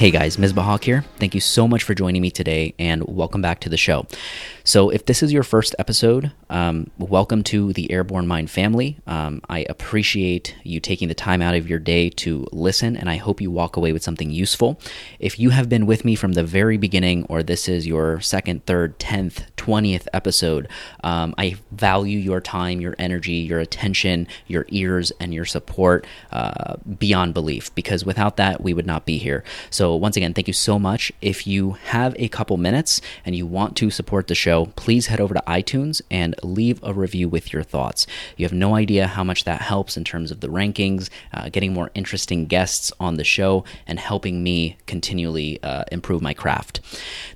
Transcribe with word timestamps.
Hey 0.00 0.10
guys, 0.10 0.38
Misbah 0.38 0.82
here. 0.82 1.04
Thank 1.18 1.34
you 1.34 1.42
so 1.42 1.68
much 1.68 1.82
for 1.82 1.92
joining 1.94 2.22
me 2.22 2.30
today 2.30 2.72
and 2.78 3.04
welcome 3.06 3.42
back 3.42 3.60
to 3.60 3.68
the 3.68 3.76
show. 3.76 4.06
So, 4.70 4.88
if 4.88 5.04
this 5.04 5.20
is 5.20 5.32
your 5.32 5.42
first 5.42 5.74
episode, 5.80 6.30
um, 6.48 6.92
welcome 6.96 7.42
to 7.42 7.72
the 7.72 7.90
Airborne 7.90 8.28
Mind 8.28 8.52
family. 8.52 8.98
Um, 9.04 9.42
I 9.48 9.66
appreciate 9.68 10.54
you 10.62 10.78
taking 10.78 11.08
the 11.08 11.14
time 11.14 11.42
out 11.42 11.56
of 11.56 11.68
your 11.68 11.80
day 11.80 12.08
to 12.10 12.46
listen, 12.52 12.96
and 12.96 13.10
I 13.10 13.16
hope 13.16 13.40
you 13.40 13.50
walk 13.50 13.76
away 13.76 13.92
with 13.92 14.04
something 14.04 14.30
useful. 14.30 14.80
If 15.18 15.40
you 15.40 15.50
have 15.50 15.68
been 15.68 15.86
with 15.86 16.04
me 16.04 16.14
from 16.14 16.34
the 16.34 16.44
very 16.44 16.76
beginning, 16.76 17.26
or 17.28 17.42
this 17.42 17.68
is 17.68 17.84
your 17.84 18.20
second, 18.20 18.64
third, 18.64 18.96
tenth, 19.00 19.44
twentieth 19.56 20.06
episode, 20.12 20.68
um, 21.02 21.34
I 21.36 21.56
value 21.72 22.18
your 22.20 22.40
time, 22.40 22.80
your 22.80 22.94
energy, 22.96 23.38
your 23.38 23.58
attention, 23.58 24.28
your 24.46 24.66
ears, 24.68 25.10
and 25.18 25.34
your 25.34 25.46
support 25.46 26.06
uh, 26.30 26.76
beyond 26.76 27.34
belief 27.34 27.74
because 27.74 28.04
without 28.04 28.36
that, 28.36 28.60
we 28.60 28.72
would 28.72 28.86
not 28.86 29.04
be 29.04 29.18
here. 29.18 29.42
So, 29.68 29.96
once 29.96 30.16
again, 30.16 30.32
thank 30.32 30.46
you 30.46 30.54
so 30.54 30.78
much. 30.78 31.10
If 31.20 31.44
you 31.44 31.72
have 31.86 32.14
a 32.20 32.28
couple 32.28 32.56
minutes 32.56 33.00
and 33.24 33.34
you 33.34 33.46
want 33.46 33.76
to 33.78 33.90
support 33.90 34.28
the 34.28 34.36
show, 34.36 34.59
please 34.66 35.06
head 35.06 35.20
over 35.20 35.34
to 35.34 35.42
iTunes 35.46 36.02
and 36.10 36.34
leave 36.42 36.80
a 36.82 36.92
review 36.92 37.28
with 37.28 37.52
your 37.52 37.62
thoughts. 37.62 38.06
You 38.36 38.44
have 38.44 38.52
no 38.52 38.74
idea 38.74 39.06
how 39.06 39.24
much 39.24 39.44
that 39.44 39.60
helps 39.60 39.96
in 39.96 40.04
terms 40.04 40.30
of 40.30 40.40
the 40.40 40.48
rankings, 40.48 41.08
uh, 41.32 41.48
getting 41.48 41.72
more 41.72 41.90
interesting 41.94 42.46
guests 42.46 42.92
on 43.00 43.16
the 43.16 43.24
show, 43.24 43.64
and 43.86 43.98
helping 43.98 44.42
me 44.42 44.76
continually 44.86 45.62
uh, 45.62 45.84
improve 45.92 46.22
my 46.22 46.34
craft. 46.34 46.80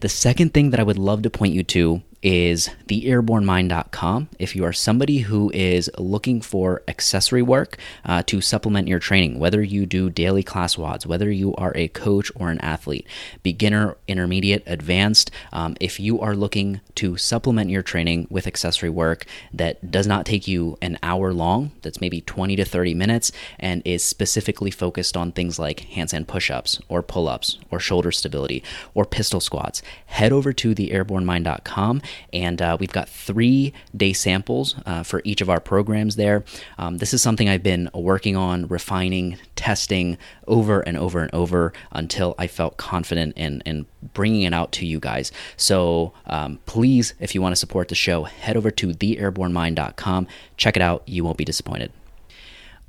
The 0.00 0.08
second 0.08 0.55
thing 0.55 0.70
that 0.70 0.81
I 0.81 0.84
would 0.84 0.98
love 0.98 1.22
to 1.22 1.31
point 1.31 1.55
you 1.55 1.62
to 1.64 2.03
is 2.25 2.70
theairbornemind.com. 2.89 4.30
If 4.39 4.56
you 4.56 4.64
are 4.64 4.72
somebody 4.72 5.19
who 5.19 5.50
is 5.53 5.91
looking 5.98 6.41
for 6.41 6.83
accessory 6.89 7.42
work 7.42 7.77
uh, 8.05 8.22
to 8.25 8.41
supplement 8.41 8.89
your 8.89 8.98
training, 8.98 9.39
whether 9.39 9.62
you 9.62 9.84
do 9.84 10.08
daily 10.08 10.42
class 10.42 10.77
WODs, 10.77 11.05
whether 11.05 11.31
you 11.31 11.55
are 11.56 11.72
a 11.77 11.89
coach 11.89 12.33
or 12.34 12.50
an 12.50 12.58
athlete, 12.61 13.06
beginner, 13.42 13.98
intermediate, 14.08 14.62
advanced, 14.66 15.31
um, 15.53 15.77
if 15.81 16.00
you 16.00 16.19
are 16.19 16.34
looking 16.34 16.81
to 16.94 17.19
supplement 17.19 17.69
your 17.69 17.83
training 17.83 18.27
with 18.31 18.47
accessory 18.47 18.91
work 18.91 19.27
that 19.53 19.91
does 19.91 20.06
not 20.06 20.25
take 20.25 20.48
you 20.48 20.78
an 20.81 20.98
hour 21.03 21.33
long, 21.34 21.72
that's 21.83 22.00
maybe 22.00 22.22
20 22.22 22.56
to 22.56 22.64
30 22.64 22.94
minutes, 22.94 23.33
and 23.61 23.83
is 23.84 24.03
specifically 24.03 24.70
focused 24.70 25.14
on 25.14 25.31
things 25.31 25.59
like 25.59 25.81
handstand 25.92 26.27
push 26.27 26.50
ups 26.50 26.81
or 26.88 27.03
pull 27.03 27.28
ups 27.28 27.59
or 27.70 27.78
shoulder 27.78 28.11
stability 28.11 28.62
or 28.94 29.05
pistol 29.05 29.41
squats, 29.41 29.83
head 30.06 30.33
over 30.33 30.55
to 30.55 30.75
theairbornemind.com 30.75 32.00
and 32.33 32.61
uh, 32.61 32.77
we've 32.79 32.93
got 32.93 33.09
three 33.09 33.73
day 33.97 34.12
samples 34.12 34.75
uh, 34.87 35.03
for 35.03 35.23
each 35.25 35.41
of 35.41 35.51
our 35.51 35.61
programs 35.61 36.17
there. 36.17 36.45
Um, 36.79 36.98
this 36.98 37.15
is 37.15 37.23
something 37.23 37.48
I've 37.48 37.62
been 37.62 37.91
working 37.95 38.37
on, 38.37 38.67
refining, 38.69 39.39
testing 39.56 40.19
over 40.47 40.81
and 40.81 40.97
over 40.97 41.21
and 41.21 41.33
over 41.34 41.73
until 41.93 42.34
I 42.39 42.47
felt 42.47 42.77
confident 42.77 43.37
in, 43.37 43.62
in 43.62 43.87
bringing 44.12 44.43
it 44.43 44.53
out 44.53 44.73
to 44.73 44.87
you 44.87 45.01
guys. 45.01 45.33
So 45.56 46.12
um, 46.27 46.59
please, 46.67 47.15
if 47.21 47.34
you 47.34 47.43
want 47.43 47.53
to 47.53 47.56
support 47.56 47.89
the 47.89 47.95
show, 47.95 48.25
head 48.25 48.56
over 48.56 48.71
to 48.71 48.89
theairbornemind.com. 48.89 50.27
Check 50.56 50.77
it 50.77 50.83
out. 50.83 51.03
You 51.06 51.25
won't 51.25 51.38
be 51.38 51.44
disappointed. 51.44 51.93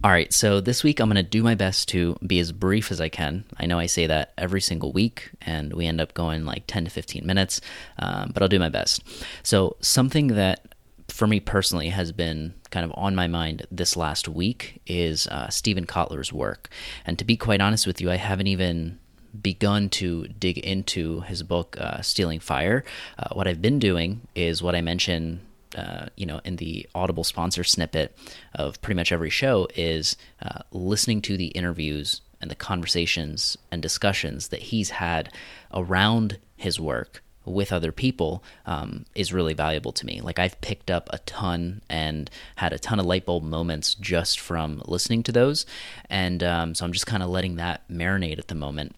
All 0.03 0.11
right, 0.11 0.31
so 0.31 0.61
this 0.61 0.83
week 0.83 0.99
I'm 0.99 1.09
going 1.09 1.15
to 1.15 1.23
do 1.23 1.41
my 1.41 1.55
best 1.55 1.87
to 1.89 2.15
be 2.25 2.39
as 2.39 2.51
brief 2.51 2.91
as 2.91 3.01
I 3.01 3.09
can. 3.09 3.43
I 3.57 3.65
know 3.65 3.79
I 3.79 3.87
say 3.87 4.05
that 4.05 4.33
every 4.37 4.61
single 4.61 4.91
week, 4.91 5.31
and 5.41 5.73
we 5.73 5.87
end 5.87 5.99
up 5.99 6.13
going 6.13 6.45
like 6.45 6.67
10 6.67 6.85
to 6.85 6.91
15 6.91 7.25
minutes, 7.25 7.59
um, 7.97 8.29
but 8.31 8.43
I'll 8.43 8.49
do 8.49 8.59
my 8.59 8.69
best. 8.69 9.01
So, 9.41 9.77
something 9.79 10.27
that 10.27 10.75
for 11.07 11.27
me 11.27 11.39
personally 11.39 11.89
has 11.89 12.11
been 12.11 12.53
kind 12.69 12.83
of 12.83 12.91
on 12.95 13.15
my 13.15 13.27
mind 13.27 13.65
this 13.71 13.95
last 13.95 14.27
week 14.27 14.81
is 14.85 15.27
uh, 15.27 15.49
Steven 15.49 15.85
Kotler's 15.85 16.33
work. 16.33 16.69
And 17.05 17.17
to 17.17 17.25
be 17.25 17.37
quite 17.37 17.61
honest 17.61 17.87
with 17.87 18.01
you, 18.01 18.11
I 18.11 18.17
haven't 18.17 18.47
even 18.47 18.99
begun 19.41 19.89
to 19.89 20.27
dig 20.27 20.57
into 20.57 21.21
his 21.21 21.41
book, 21.43 21.77
uh, 21.79 22.01
Stealing 22.01 22.39
Fire. 22.39 22.83
Uh, 23.17 23.29
what 23.33 23.47
I've 23.47 23.61
been 23.61 23.79
doing 23.79 24.21
is 24.35 24.61
what 24.61 24.75
I 24.75 24.81
mentioned 24.81 25.39
uh, 25.75 26.07
you 26.15 26.25
know, 26.25 26.41
in 26.43 26.55
the 26.55 26.87
Audible 26.95 27.23
sponsor 27.23 27.63
snippet 27.63 28.17
of 28.53 28.81
pretty 28.81 28.95
much 28.95 29.11
every 29.11 29.29
show 29.29 29.67
is 29.75 30.15
uh, 30.41 30.59
listening 30.71 31.21
to 31.23 31.37
the 31.37 31.47
interviews 31.47 32.21
and 32.41 32.49
the 32.49 32.55
conversations 32.55 33.57
and 33.71 33.81
discussions 33.81 34.49
that 34.49 34.61
he's 34.63 34.91
had 34.91 35.31
around 35.73 36.37
his 36.55 36.79
work 36.79 37.21
with 37.45 37.71
other 37.71 37.91
people 37.91 38.43
um, 38.65 39.05
is 39.13 39.33
really 39.33 39.53
valuable 39.53 39.91
to 39.91 40.05
me. 40.05 40.19
Like 40.21 40.39
I've 40.39 40.59
picked 40.61 40.89
up 40.89 41.09
a 41.13 41.19
ton 41.19 41.81
and 41.89 42.29
had 42.55 42.73
a 42.73 42.79
ton 42.79 42.99
of 42.99 43.05
light 43.05 43.25
bulb 43.25 43.43
moments 43.43 43.95
just 43.95 44.39
from 44.39 44.81
listening 44.85 45.23
to 45.23 45.31
those, 45.31 45.65
and 46.09 46.43
um, 46.43 46.75
so 46.75 46.85
I'm 46.85 46.91
just 46.91 47.07
kind 47.07 47.23
of 47.23 47.29
letting 47.29 47.55
that 47.57 47.87
marinate 47.89 48.39
at 48.39 48.47
the 48.47 48.55
moment. 48.55 48.95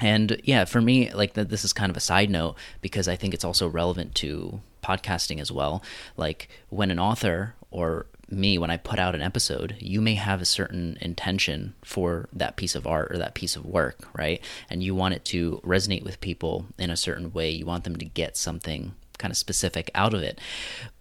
And 0.00 0.40
yeah, 0.44 0.64
for 0.64 0.80
me, 0.80 1.12
like 1.12 1.34
this 1.34 1.64
is 1.64 1.72
kind 1.72 1.90
of 1.90 1.96
a 1.96 2.00
side 2.00 2.30
note 2.30 2.56
because 2.80 3.06
I 3.06 3.16
think 3.16 3.34
it's 3.34 3.44
also 3.44 3.68
relevant 3.68 4.14
to 4.16 4.60
podcasting 4.82 5.40
as 5.40 5.50
well. 5.52 5.82
Like 6.16 6.48
when 6.68 6.90
an 6.90 6.98
author 6.98 7.54
or 7.70 8.06
me, 8.30 8.58
when 8.58 8.70
I 8.70 8.76
put 8.76 8.98
out 8.98 9.14
an 9.14 9.22
episode, 9.22 9.76
you 9.80 10.00
may 10.00 10.14
have 10.14 10.40
a 10.40 10.46
certain 10.46 10.96
intention 11.00 11.74
for 11.84 12.28
that 12.32 12.56
piece 12.56 12.74
of 12.74 12.86
art 12.86 13.10
or 13.12 13.18
that 13.18 13.34
piece 13.34 13.56
of 13.56 13.66
work, 13.66 14.08
right? 14.16 14.40
And 14.68 14.82
you 14.82 14.94
want 14.94 15.14
it 15.14 15.24
to 15.26 15.60
resonate 15.64 16.04
with 16.04 16.20
people 16.20 16.66
in 16.78 16.90
a 16.90 16.96
certain 16.96 17.32
way. 17.32 17.50
You 17.50 17.66
want 17.66 17.84
them 17.84 17.96
to 17.96 18.04
get 18.04 18.36
something 18.36 18.94
kind 19.18 19.30
of 19.30 19.36
specific 19.36 19.90
out 19.94 20.14
of 20.14 20.22
it. 20.22 20.40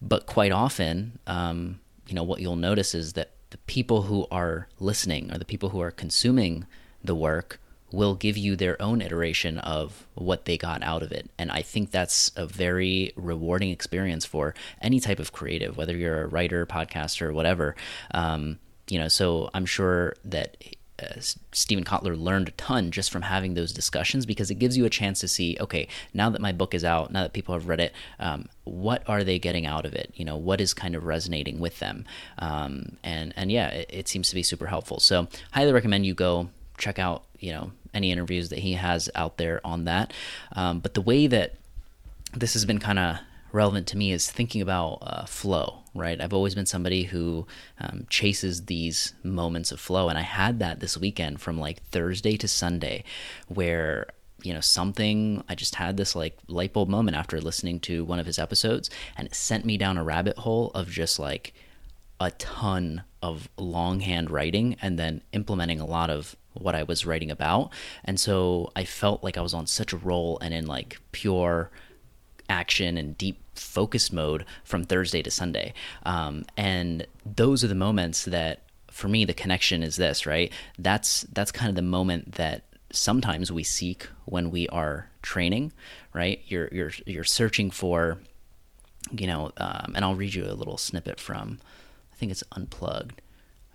But 0.01 0.25
quite 0.25 0.51
often, 0.51 1.19
um, 1.27 1.79
you 2.07 2.15
know, 2.15 2.23
what 2.23 2.41
you'll 2.41 2.55
notice 2.55 2.93
is 2.95 3.13
that 3.13 3.31
the 3.51 3.57
people 3.59 4.03
who 4.03 4.27
are 4.31 4.67
listening 4.79 5.31
or 5.31 5.37
the 5.37 5.45
people 5.45 5.69
who 5.69 5.81
are 5.81 5.91
consuming 5.91 6.65
the 7.03 7.15
work 7.15 7.59
will 7.91 8.15
give 8.15 8.37
you 8.37 8.55
their 8.55 8.81
own 8.81 9.01
iteration 9.01 9.57
of 9.59 10.05
what 10.15 10.45
they 10.45 10.57
got 10.57 10.83
out 10.83 11.03
of 11.03 11.11
it. 11.11 11.29
And 11.37 11.51
I 11.51 11.61
think 11.61 11.91
that's 11.91 12.31
a 12.35 12.45
very 12.45 13.13
rewarding 13.15 13.71
experience 13.71 14.25
for 14.25 14.53
any 14.81 14.99
type 14.99 15.19
of 15.19 15.31
creative, 15.31 15.77
whether 15.77 15.95
you're 15.95 16.23
a 16.23 16.27
writer, 16.27 16.65
podcaster, 16.65 17.33
whatever. 17.33 17.75
Um, 18.11 18.59
you 18.87 18.99
know, 18.99 19.07
so 19.07 19.49
I'm 19.53 19.65
sure 19.65 20.15
that 20.25 20.57
uh, 21.01 21.19
Steven 21.51 21.83
Kotler 21.83 22.19
learned 22.19 22.49
a 22.49 22.51
ton 22.51 22.91
just 22.91 23.11
from 23.11 23.21
having 23.21 23.53
those 23.53 23.71
discussions 23.71 24.25
because 24.25 24.51
it 24.51 24.55
gives 24.55 24.77
you 24.77 24.85
a 24.85 24.89
chance 24.89 25.19
to 25.21 25.27
see, 25.27 25.57
okay, 25.59 25.87
now 26.13 26.29
that 26.29 26.41
my 26.41 26.51
book 26.51 26.73
is 26.73 26.83
out, 26.83 27.11
now 27.11 27.23
that 27.23 27.33
people 27.33 27.53
have 27.53 27.67
read 27.67 27.79
it, 27.79 27.93
um, 28.19 28.49
what 28.65 29.03
are 29.07 29.23
they 29.23 29.39
getting 29.39 29.65
out 29.65 29.85
of 29.85 29.93
it? 29.93 30.11
You 30.15 30.25
know, 30.25 30.35
what 30.35 30.59
is 30.59 30.73
kind 30.73 30.95
of 30.95 31.05
resonating 31.05 31.59
with 31.59 31.79
them? 31.79 32.05
Um, 32.37 32.97
and 33.03 33.33
and 33.35 33.51
yeah, 33.51 33.69
it, 33.69 33.89
it 33.89 34.07
seems 34.07 34.29
to 34.29 34.35
be 34.35 34.43
super 34.43 34.67
helpful. 34.67 34.99
So 34.99 35.27
highly 35.51 35.71
recommend 35.71 36.05
you 36.05 36.13
go 36.13 36.49
check 36.77 36.99
out, 36.99 37.23
you 37.39 37.51
know, 37.51 37.71
any 37.93 38.11
interviews 38.11 38.49
that 38.49 38.59
he 38.59 38.73
has 38.73 39.09
out 39.15 39.37
there 39.37 39.61
on 39.65 39.85
that. 39.85 40.13
Um, 40.53 40.79
but 40.79 40.93
the 40.93 41.01
way 41.01 41.27
that 41.27 41.55
this 42.33 42.53
has 42.53 42.65
been 42.65 42.79
kind 42.79 42.99
of 42.99 43.17
relevant 43.51 43.87
to 43.87 43.97
me 43.97 44.11
is 44.11 44.29
thinking 44.29 44.61
about 44.61 44.99
uh, 45.01 45.25
flow, 45.25 45.79
right? 45.95 46.21
I've 46.21 46.33
always 46.33 46.55
been 46.55 46.65
somebody 46.65 47.03
who 47.03 47.47
um, 47.79 48.05
chases 48.09 48.65
these 48.65 49.13
moments 49.23 49.71
of 49.71 49.79
flow. 49.79 50.09
And 50.09 50.17
I 50.17 50.21
had 50.21 50.59
that 50.59 50.79
this 50.79 50.97
weekend 50.97 51.41
from 51.41 51.59
like 51.59 51.81
Thursday 51.85 52.37
to 52.37 52.47
Sunday 52.47 53.03
where 53.47 54.07
you 54.41 54.53
know 54.53 54.61
something 54.61 55.43
i 55.49 55.55
just 55.55 55.75
had 55.75 55.97
this 55.97 56.15
like 56.15 56.37
light 56.47 56.71
bulb 56.71 56.87
moment 56.87 57.17
after 57.17 57.41
listening 57.41 57.77
to 57.77 58.05
one 58.05 58.19
of 58.19 58.25
his 58.25 58.39
episodes 58.39 58.89
and 59.17 59.27
it 59.27 59.35
sent 59.35 59.65
me 59.65 59.77
down 59.77 59.97
a 59.97 60.03
rabbit 60.03 60.37
hole 60.37 60.71
of 60.73 60.89
just 60.89 61.19
like 61.19 61.53
a 62.21 62.31
ton 62.31 63.03
of 63.21 63.49
longhand 63.57 64.29
writing 64.29 64.75
and 64.81 64.97
then 64.97 65.21
implementing 65.33 65.79
a 65.79 65.85
lot 65.85 66.09
of 66.09 66.35
what 66.53 66.75
I 66.75 66.83
was 66.83 67.05
writing 67.05 67.31
about. 67.31 67.71
And 68.03 68.19
so 68.19 68.71
I 68.75 68.83
felt 68.83 69.23
like 69.23 69.37
I 69.37 69.41
was 69.41 69.53
on 69.53 69.67
such 69.67 69.93
a 69.93 69.97
roll 69.97 70.39
and 70.41 70.53
in 70.53 70.65
like 70.65 70.99
pure 71.11 71.69
action 72.49 72.97
and 72.97 73.17
deep 73.17 73.39
focused 73.55 74.11
mode 74.11 74.45
from 74.63 74.83
Thursday 74.83 75.21
to 75.21 75.31
Sunday. 75.31 75.73
Um, 76.03 76.45
and 76.57 77.05
those 77.25 77.63
are 77.63 77.67
the 77.67 77.75
moments 77.75 78.25
that 78.25 78.63
for 78.89 79.07
me 79.07 79.25
the 79.25 79.33
connection 79.33 79.83
is 79.83 79.95
this, 79.95 80.25
right? 80.25 80.51
That's 80.77 81.21
that's 81.33 81.51
kind 81.51 81.69
of 81.69 81.75
the 81.75 81.81
moment 81.81 82.33
that 82.35 82.63
sometimes 82.91 83.51
we 83.51 83.63
seek 83.63 84.07
when 84.25 84.49
we 84.49 84.67
are 84.69 85.09
training, 85.21 85.71
right? 86.13 86.41
You're 86.47 86.69
you're 86.71 86.91
you're 87.05 87.23
searching 87.23 87.71
for 87.71 88.19
you 89.11 89.27
know, 89.27 89.51
um, 89.57 89.93
and 89.95 90.03
I'll 90.03 90.15
read 90.15 90.33
you 90.33 90.45
a 90.45 90.53
little 90.53 90.77
snippet 90.77 91.19
from 91.19 91.59
I 92.11 92.15
think 92.15 92.31
it's 92.31 92.43
unplugged. 92.51 93.21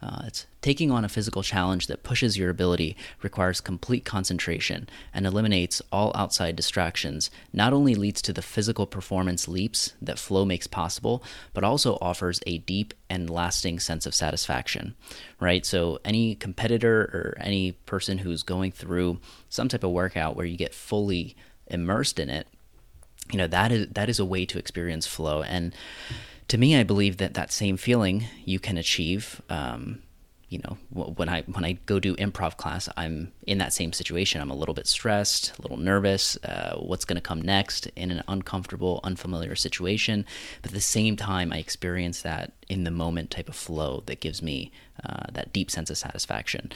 Uh, 0.03 0.25
it's 0.27 0.47
taking 0.61 0.91
on 0.91 1.05
a 1.05 1.09
physical 1.09 1.43
challenge 1.43 1.87
that 1.87 2.03
pushes 2.03 2.37
your 2.37 2.51
ability, 2.51 2.95
requires 3.23 3.61
complete 3.61 4.05
concentration, 4.05 4.87
and 5.15 5.27
eliminates 5.27 5.81
all 5.91 6.13
outside 6.15 6.55
distractions. 6.55 7.31
Not 7.55 7.73
only 7.73 7.95
leads 7.95 8.21
to 8.23 8.33
the 8.33 8.43
physical 8.43 8.87
performance 8.87 9.49
leaps 9.49 9.95
that 10.03 10.19
flow 10.19 10.45
makes 10.45 10.67
possible, 10.67 11.23
but 11.55 11.65
also 11.65 11.97
offers 12.03 12.41
a 12.47 12.59
deep 12.59 12.93
and 13.09 13.31
lasting 13.31 13.81
sense 13.81 14.05
of 14.05 14.15
satisfaction. 14.15 14.95
Right? 15.41 15.65
So, 15.65 15.99
any 16.05 16.35
competitor 16.35 17.03
or 17.03 17.37
any 17.41 17.73
person 17.73 18.19
who's 18.19 18.43
going 18.43 18.73
through 18.73 19.21
some 19.49 19.69
type 19.69 19.85
of 19.85 19.91
workout 19.91 20.37
where 20.37 20.47
you 20.47 20.59
get 20.59 20.75
fully 20.75 21.35
immersed 21.67 22.19
in 22.19 22.29
it, 22.29 22.47
you 23.33 23.39
know 23.39 23.47
that 23.47 23.73
is 23.73 23.89
that 23.89 24.09
is 24.11 24.19
a 24.19 24.25
way 24.25 24.45
to 24.45 24.59
experience 24.59 25.07
flow 25.07 25.43
and 25.43 25.75
to 26.49 26.59
me, 26.59 26.77
I 26.77 26.83
believe 26.83 27.17
that 27.19 27.35
that 27.35 27.53
same 27.53 27.77
feeling 27.77 28.27
you 28.45 28.59
can 28.59 28.77
achieve, 28.77 29.41
um, 29.49 30.01
you 30.55 30.61
know 30.63 30.79
when 30.91 31.29
i 31.29 31.43
when 31.43 31.65
i 31.65 31.73
go 31.87 31.99
do 31.99 32.15
improv 32.17 32.57
class 32.57 32.89
i'm 32.97 33.33
in 33.47 33.59
that 33.59 33.73
same 33.73 33.93
situation. 33.93 34.41
I'm 34.41 34.51
a 34.51 34.55
little 34.55 34.75
bit 34.75 34.87
stressed 34.87 35.59
a 35.59 35.63
little 35.63 35.77
nervous 35.77 36.37
uh, 36.45 36.77
what's 36.77 37.05
going 37.05 37.17
to 37.17 37.21
come 37.21 37.43
next 37.43 37.87
in 37.97 38.11
an 38.13 38.23
uncomfortable 38.29 39.01
unfamiliar 39.03 39.57
situation. 39.57 40.25
But 40.63 40.71
at 40.71 40.75
the 40.75 40.81
same 40.81 41.17
time 41.17 41.53
i 41.53 41.59
experience 41.59 42.23
that 42.23 42.53
in 42.69 42.85
the 42.85 42.93
moment 42.93 43.33
type 43.33 43.49
of 43.49 43.57
flow 43.57 44.05
that 44.07 44.21
gives 44.21 44.43
me 44.43 44.71
uh, 45.05 45.25
that 45.33 45.53
deep 45.53 45.71
sense 45.71 45.91
of 45.91 45.99
satisfaction. 45.99 46.71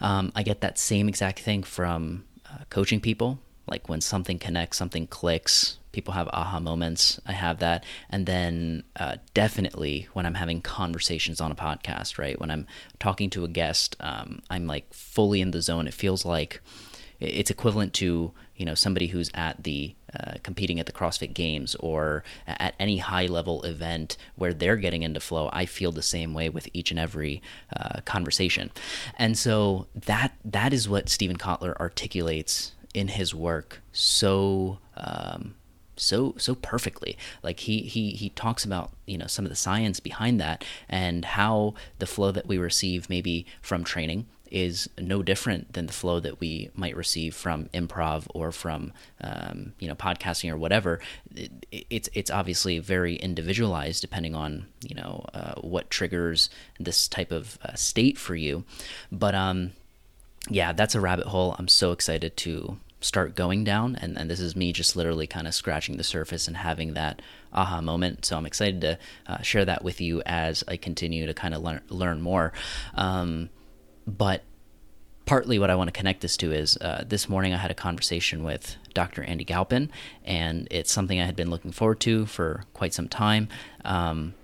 Um, 0.00 0.32
i 0.34 0.42
get 0.42 0.60
that 0.62 0.76
same 0.78 1.08
exact 1.08 1.38
thing 1.38 1.62
from 1.62 2.24
uh, 2.46 2.64
coaching 2.68 3.00
people. 3.00 3.38
Like 3.68 3.88
when 3.88 4.00
something 4.00 4.40
connects 4.40 4.76
something 4.76 5.06
clicks 5.06 5.78
people 5.92 6.14
have 6.14 6.28
aha 6.28 6.60
moments. 6.60 7.20
I 7.26 7.32
have 7.32 7.58
that. 7.58 7.84
And 8.08 8.26
then 8.26 8.84
uh, 8.96 9.16
definitely 9.34 10.08
when 10.12 10.26
I'm 10.26 10.34
having 10.34 10.60
conversations 10.60 11.40
on 11.40 11.52
a 11.52 11.56
podcast, 11.56 12.18
right? 12.18 12.38
When 12.38 12.50
I'm 12.50 12.66
talking 12.98 13.30
to 13.30 13.44
a 13.44 13.48
guest, 13.48 13.96
um, 14.00 14.42
I'm 14.50 14.66
like 14.66 14.92
fully 14.92 15.40
in 15.40 15.50
the 15.50 15.62
zone. 15.62 15.86
It 15.86 15.94
feels 15.94 16.24
like 16.24 16.60
it's 17.20 17.50
equivalent 17.50 17.92
to 17.92 18.32
you 18.56 18.64
know 18.64 18.74
somebody 18.74 19.06
who's 19.06 19.30
at 19.34 19.62
the 19.62 19.94
uh, 20.18 20.34
competing 20.42 20.80
at 20.80 20.86
the 20.86 20.92
CrossFit 20.92 21.34
Games 21.34 21.74
or 21.76 22.24
at 22.46 22.74
any 22.78 22.98
high 22.98 23.26
level 23.26 23.62
event 23.62 24.16
where 24.36 24.52
they're 24.52 24.76
getting 24.76 25.02
into 25.02 25.20
flow. 25.20 25.48
I 25.52 25.66
feel 25.66 25.92
the 25.92 26.02
same 26.02 26.34
way 26.34 26.48
with 26.48 26.68
each 26.72 26.90
and 26.90 26.98
every 26.98 27.42
uh, 27.76 28.00
conversation, 28.04 28.70
and 29.18 29.36
so 29.38 29.86
that 29.94 30.36
that 30.44 30.72
is 30.72 30.88
what 30.88 31.08
Steven 31.08 31.36
Kotler 31.36 31.76
articulates 31.78 32.72
in 32.92 33.08
his 33.08 33.34
work 33.34 33.80
so 33.92 34.78
um, 34.96 35.54
so 36.00 36.34
so 36.38 36.54
perfectly. 36.54 37.16
Like 37.42 37.60
he 37.60 37.82
he 37.82 38.10
he 38.10 38.30
talks 38.30 38.64
about 38.64 38.90
you 39.06 39.18
know 39.18 39.26
some 39.26 39.44
of 39.44 39.50
the 39.50 39.56
science 39.56 40.00
behind 40.00 40.40
that 40.40 40.64
and 40.88 41.24
how 41.24 41.74
the 41.98 42.06
flow 42.06 42.30
that 42.32 42.46
we 42.46 42.58
receive 42.58 43.08
maybe 43.08 43.46
from 43.60 43.84
training 43.84 44.26
is 44.50 44.90
no 44.98 45.22
different 45.22 45.72
than 45.74 45.86
the 45.86 45.92
flow 45.92 46.18
that 46.20 46.40
we 46.40 46.70
might 46.74 46.96
receive 46.96 47.34
from 47.34 47.66
improv 47.66 48.26
or 48.34 48.50
from 48.50 48.92
um, 49.20 49.72
you 49.78 49.88
know 49.88 49.94
podcasting 49.94 50.50
or 50.50 50.56
whatever. 50.56 51.00
It, 51.34 51.66
it's 51.90 52.08
it's 52.12 52.30
obviously 52.30 52.78
very 52.78 53.16
individualized 53.16 54.00
depending 54.00 54.34
on 54.34 54.66
you 54.86 54.94
know 54.94 55.24
uh, 55.32 55.54
what 55.60 55.90
triggers 55.90 56.50
this 56.78 57.08
type 57.08 57.30
of 57.30 57.58
uh, 57.64 57.74
state 57.74 58.18
for 58.18 58.34
you. 58.34 58.64
But 59.12 59.34
um, 59.34 59.72
yeah, 60.48 60.72
that's 60.72 60.94
a 60.94 61.00
rabbit 61.00 61.26
hole. 61.26 61.54
I'm 61.58 61.68
so 61.68 61.92
excited 61.92 62.36
to 62.38 62.78
start 63.00 63.34
going 63.34 63.64
down. 63.64 63.96
And, 63.96 64.18
and 64.18 64.30
this 64.30 64.40
is 64.40 64.54
me 64.54 64.72
just 64.72 64.94
literally 64.96 65.26
kind 65.26 65.46
of 65.46 65.54
scratching 65.54 65.96
the 65.96 66.04
surface 66.04 66.46
and 66.46 66.56
having 66.56 66.94
that 66.94 67.22
aha 67.52 67.80
moment. 67.80 68.24
So 68.24 68.36
i'm 68.36 68.46
excited 68.46 68.80
to 68.82 68.98
uh, 69.26 69.42
share 69.42 69.64
that 69.64 69.82
with 69.82 70.00
you 70.00 70.22
as 70.24 70.62
i 70.68 70.76
continue 70.76 71.26
to 71.26 71.34
kind 71.34 71.54
of 71.54 71.62
learn, 71.62 71.80
learn 71.88 72.20
more. 72.20 72.52
Um, 72.94 73.50
but 74.06 74.42
partly 75.26 75.58
what 75.58 75.70
i 75.70 75.74
want 75.76 75.86
to 75.86 75.92
connect 75.92 76.22
this 76.22 76.36
to 76.36 76.50
is 76.50 76.76
uh, 76.78 77.04
this 77.06 77.28
morning 77.28 77.52
i 77.52 77.56
had 77.56 77.70
a 77.70 77.74
conversation 77.74 78.42
with 78.42 78.76
dr 78.94 79.22
andy 79.22 79.44
galpin 79.44 79.88
and 80.24 80.66
it's 80.72 80.90
something 80.90 81.20
i 81.20 81.24
had 81.24 81.36
been 81.36 81.50
looking 81.50 81.70
forward 81.70 82.00
to 82.00 82.26
for 82.26 82.64
quite 82.74 82.92
some 82.92 83.06
time. 83.08 83.48
Um, 83.84 84.34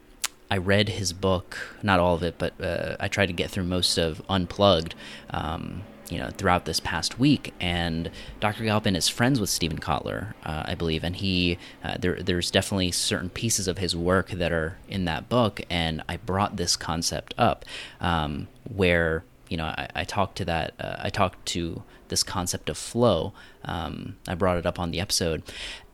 I 0.50 0.58
read 0.58 0.88
his 0.88 1.12
book, 1.12 1.58
not 1.82 1.98
all 1.98 2.14
of 2.14 2.22
it, 2.22 2.36
but 2.38 2.60
uh, 2.60 2.96
I 3.00 3.08
tried 3.08 3.26
to 3.26 3.32
get 3.32 3.50
through 3.50 3.64
most 3.64 3.98
of 3.98 4.22
Unplugged. 4.28 4.94
Um, 5.30 5.82
you 6.10 6.18
know 6.18 6.30
throughout 6.30 6.64
this 6.64 6.80
past 6.80 7.18
week. 7.18 7.54
And 7.60 8.10
dr 8.40 8.62
galpin 8.62 8.96
is 8.96 9.08
friends 9.08 9.40
with 9.40 9.50
Steven 9.50 9.78
kotler 9.78 10.34
uh, 10.44 10.64
i 10.66 10.74
believe. 10.74 11.04
And 11.04 11.16
he 11.16 11.58
uh, 11.84 11.96
there, 11.98 12.22
there's 12.22 12.50
definitely 12.50 12.92
certain 12.92 13.30
pieces 13.30 13.68
of 13.68 13.78
his 13.78 13.96
work 13.96 14.30
that 14.30 14.52
are 14.52 14.78
in 14.88 15.04
that 15.06 15.28
book. 15.28 15.60
And 15.70 16.02
i 16.08 16.16
brought 16.16 16.56
this 16.56 16.76
concept 16.76 17.34
up 17.38 17.64
um, 18.00 18.48
where 18.64 19.24
you 19.48 19.56
know 19.56 19.64
i, 19.64 19.88
I 19.94 20.04
talked 20.04 20.36
to 20.38 20.44
that 20.46 20.74
uh, 20.80 20.96
i 21.00 21.10
talked 21.10 21.44
to 21.46 21.82
this 22.08 22.22
concept 22.22 22.68
of 22.68 22.78
flow. 22.78 23.32
Um, 23.64 24.16
i 24.28 24.34
brought 24.34 24.58
it 24.58 24.66
up 24.66 24.78
on 24.78 24.90
the 24.90 25.00
episode. 25.00 25.42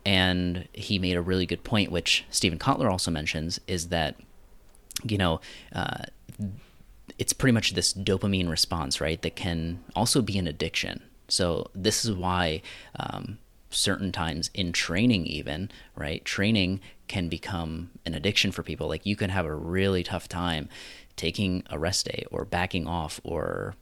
And 0.05 0.67
he 0.73 0.99
made 0.99 1.17
a 1.17 1.23
really 1.23 1.47
good 1.47 1.63
point 1.63 1.93
which 1.93 2.25
Steven 2.29 2.59
kotler 2.59 2.91
also 2.91 3.11
mentions 3.11 3.61
is 3.69 3.89
that 3.89 4.17
you 5.05 5.17
know 5.17 5.41
uh, 5.73 6.05
it's 7.19 7.33
pretty 7.33 7.53
much 7.53 7.75
this 7.75 7.93
dopamine 7.93 8.49
response, 8.49 9.01
right? 9.01 9.21
That 9.23 9.37
can 9.37 9.81
also 9.95 10.23
be 10.23 10.39
an 10.39 10.47
addiction. 10.47 11.03
So 11.29 11.71
this 11.75 12.05
is 12.05 12.13
why 12.13 12.63
um, 12.99 13.39
certain 13.71 14.13
times 14.13 14.51
in 14.55 14.73
training, 14.73 15.27
even 15.27 15.71
right, 15.97 16.25
training 16.25 16.81
can 17.09 17.29
become 17.29 17.91
an 18.07 18.15
addiction 18.15 18.53
for 18.53 18.63
people. 18.63 18.89
Like 18.89 19.07
you 19.07 19.17
can 19.17 19.31
have 19.31 19.47
a 19.47 19.55
really 19.55 20.03
tough 20.03 20.29
time 20.29 20.69
taking 21.17 21.63
a 21.71 21.79
rest 21.79 22.07
day 22.07 22.25
or 22.31 22.45
backing 22.45 22.87
off, 22.87 23.21
or 23.25 23.75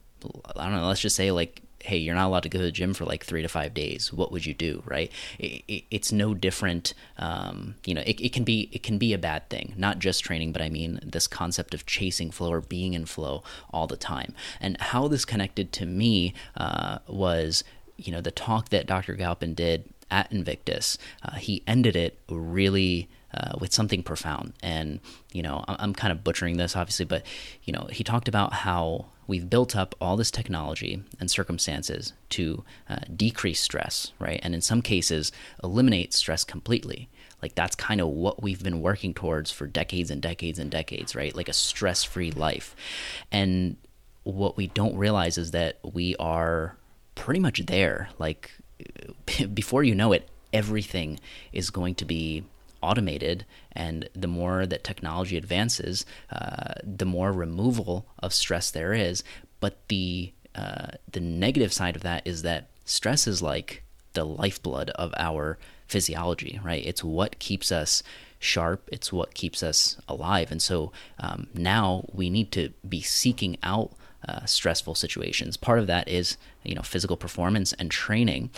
I 0.55 0.63
don't 0.63 0.75
know. 0.75 0.87
Let's 0.87 1.01
just 1.01 1.15
say 1.15 1.31
like 1.31 1.61
hey, 1.83 1.97
you're 1.97 2.15
not 2.15 2.27
allowed 2.27 2.43
to 2.43 2.49
go 2.49 2.59
to 2.59 2.65
the 2.65 2.71
gym 2.71 2.93
for 2.93 3.05
like 3.05 3.23
three 3.23 3.41
to 3.41 3.47
five 3.47 3.73
days. 3.73 4.11
What 4.13 4.31
would 4.31 4.45
you 4.45 4.53
do, 4.53 4.83
right? 4.85 5.11
It, 5.39 5.63
it, 5.67 5.83
it's 5.91 6.11
no 6.11 6.33
different. 6.33 6.93
Um, 7.17 7.75
you 7.85 7.93
know, 7.93 8.01
it, 8.01 8.19
it 8.21 8.33
can 8.33 8.43
be 8.43 8.69
it 8.71 8.83
can 8.83 8.97
be 8.97 9.13
a 9.13 9.17
bad 9.17 9.49
thing, 9.49 9.73
not 9.77 9.99
just 9.99 10.23
training, 10.23 10.51
but 10.51 10.61
I 10.61 10.69
mean 10.69 10.99
this 11.03 11.27
concept 11.27 11.73
of 11.73 11.85
chasing 11.85 12.31
flow 12.31 12.51
or 12.51 12.61
being 12.61 12.93
in 12.93 13.05
flow 13.05 13.43
all 13.71 13.87
the 13.87 13.97
time. 13.97 14.33
And 14.59 14.79
how 14.79 15.07
this 15.07 15.25
connected 15.25 15.71
to 15.73 15.85
me 15.85 16.33
uh, 16.55 16.99
was, 17.07 17.63
you 17.97 18.11
know, 18.11 18.21
the 18.21 18.31
talk 18.31 18.69
that 18.69 18.87
Dr. 18.87 19.15
Galpin 19.15 19.53
did 19.53 19.85
at 20.11 20.31
Invictus. 20.31 20.97
Uh, 21.23 21.35
he 21.35 21.63
ended 21.65 21.95
it 21.95 22.19
really. 22.29 23.09
Uh, 23.33 23.53
with 23.61 23.71
something 23.71 24.03
profound. 24.03 24.51
And, 24.61 24.99
you 25.31 25.41
know, 25.41 25.63
I'm, 25.65 25.77
I'm, 25.79 25.93
kind 25.93 26.11
of 26.11 26.21
butchering 26.21 26.57
this, 26.57 26.75
obviously, 26.75 27.05
but, 27.05 27.25
you 27.63 27.71
know, 27.71 27.87
he 27.89 28.03
talked 28.03 28.27
about 28.27 28.51
how 28.51 29.05
we've 29.25 29.49
built 29.49 29.73
up 29.73 29.95
all 30.01 30.17
this 30.17 30.29
technology 30.29 31.01
and 31.17 31.31
circumstances 31.31 32.11
to 32.31 32.65
uh, 32.89 32.97
decrease 33.15 33.61
stress, 33.61 34.11
right? 34.19 34.41
And 34.43 34.53
in 34.53 34.59
some 34.59 34.81
cases, 34.81 35.31
eliminate 35.63 36.13
stress 36.13 36.43
completely. 36.43 37.07
Like 37.41 37.55
that's 37.55 37.75
kind 37.75 38.01
of 38.01 38.09
what 38.09 38.43
we've 38.43 38.61
been 38.61 38.81
working 38.81 39.13
towards 39.13 39.49
for 39.49 39.65
decades 39.65 40.11
and 40.11 40.21
decades 40.21 40.59
and 40.59 40.69
decades, 40.69 41.15
right? 41.15 41.33
Like 41.33 41.47
a 41.47 41.53
stress 41.53 42.03
free 42.03 42.31
life. 42.31 42.75
And 43.31 43.77
what 44.23 44.57
we 44.57 44.67
don't 44.67 44.97
realize 44.97 45.37
is 45.37 45.51
that 45.51 45.79
we 45.81 46.15
are 46.17 46.75
pretty 47.15 47.39
much 47.39 47.65
there. 47.65 48.09
Like 48.19 48.51
before 49.53 49.83
you 49.83 49.95
know 49.95 50.11
it, 50.11 50.29
everything 50.53 51.19
is 51.53 51.69
going 51.69 51.95
to 51.95 52.05
be 52.05 52.43
automated, 52.81 53.45
and 53.71 54.09
the 54.13 54.27
more 54.27 54.65
that 54.65 54.83
technology 54.83 55.37
advances, 55.37 56.05
uh, 56.31 56.73
the 56.83 57.05
more 57.05 57.31
removal 57.31 58.05
of 58.19 58.33
stress 58.33 58.71
there 58.71 58.93
is. 58.93 59.23
But 59.59 59.77
the 59.87 60.33
uh, 60.55 60.87
the 61.09 61.19
negative 61.19 61.71
side 61.71 61.95
of 61.95 62.03
that 62.03 62.25
is 62.25 62.41
that 62.41 62.67
stress 62.85 63.27
is 63.27 63.41
like 63.41 63.83
the 64.13 64.25
lifeblood 64.25 64.89
of 64.91 65.13
our 65.17 65.57
physiology, 65.87 66.59
right? 66.63 66.85
It's 66.85 67.03
what 67.03 67.39
keeps 67.39 67.71
us 67.71 68.03
sharp. 68.39 68.89
It's 68.91 69.13
what 69.13 69.33
keeps 69.33 69.61
us 69.61 69.97
alive. 70.07 70.51
And 70.51 70.61
so 70.61 70.91
um, 71.19 71.47
now 71.53 72.05
we 72.11 72.29
need 72.29 72.51
to 72.53 72.73
be 72.87 73.01
seeking 73.01 73.57
out 73.63 73.93
uh, 74.27 74.45
stressful 74.45 74.95
situations. 74.95 75.57
Part 75.57 75.79
of 75.79 75.87
that 75.87 76.07
is, 76.07 76.37
you 76.63 76.75
know, 76.75 76.81
physical 76.81 77.17
performance 77.17 77.73
and 77.73 77.89
training. 77.89 78.49